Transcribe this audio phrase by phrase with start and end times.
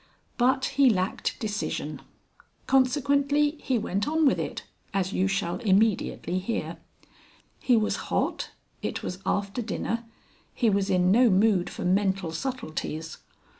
[0.39, 2.01] But he lacked decision.
[2.65, 4.63] Consequently he went on with it,
[4.95, 6.77] as you shall immediately hear.
[7.59, 8.49] He was hot,
[8.81, 10.05] it was after dinner,
[10.55, 13.19] he was in no mood for mental subtleties.